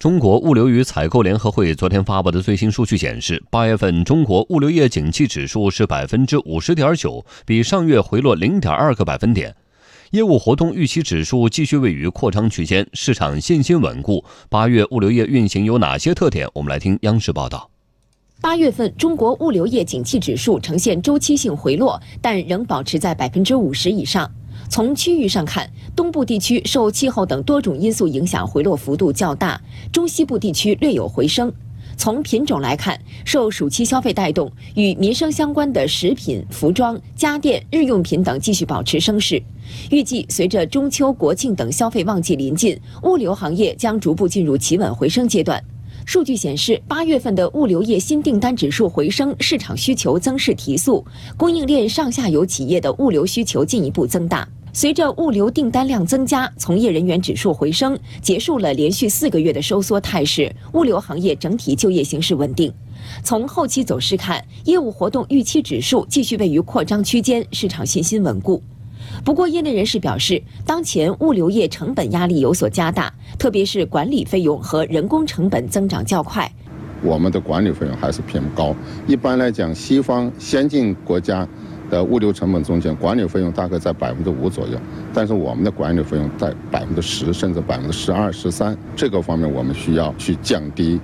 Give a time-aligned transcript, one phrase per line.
[0.00, 9.54] 中国物流与采购联合会昨天发布的最新数据显示，八月份中国物流业景气指数是百分之五十点九，比上月回落零点二个百分点。
[10.12, 14.24] 业务活动预期指数继续位于扩张区间，市场信心稳固。
[14.48, 16.48] 八月物流业运行有哪些特点？
[16.54, 17.68] 我们来听央视报道。
[18.40, 24.32] 八月份中国物流业景气指数呈现周期性回落，但仍保持在百分之五十以上。
[24.70, 29.60] 从区域上看，东部地区受气候等多种因素影响，回落幅度较大；
[29.92, 31.52] 中西部地区略有回升。
[31.96, 39.42] 从品种来看，受暑期消费带动，与民生相关的食品、服装、家电、日用品等继续保持升势。
[39.90, 45.60] 预计随着中秋、国庆等消费旺季临近，物流行业将逐步进入企稳回升阶段。
[46.06, 51.04] 数据显示，八月份的物流业新订单指数回升，市场需求增势提速，
[51.36, 54.48] 供应链上下游企业的物流需求进一步增大。
[54.72, 62.72] 随着物流订单量增加，从业人员指数回升，结束了连续四个月的收缩态势，物流行业整体就业形势稳定。
[63.24, 68.62] 从后期走势看，业务活动预期指数继续位于扩张区间，市场信心稳固。
[69.24, 76.50] 不过，业内人士表示，当前物流业成本压力有所加大，特别是管理费用和人工成本增长较快。
[77.02, 78.76] 我们的管理费用还是偏高。
[79.06, 81.48] 一般来讲，西方先进国家。
[81.90, 84.78] 的物流成本中间，管理费用大概在百分之五左右，
[85.12, 90.98] 但是我们的管理费用在百分之十甚至百分之十二、十三，这个方面我们需要去降低。